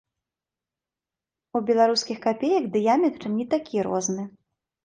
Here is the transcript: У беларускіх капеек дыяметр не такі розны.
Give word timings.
У 1.59 1.61
беларускіх 1.69 2.21
капеек 2.25 2.63
дыяметр 2.77 3.23
не 3.37 3.45
такі 3.55 3.77
розны. 3.93 4.23